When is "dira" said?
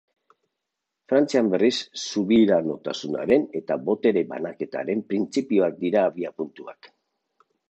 5.85-6.05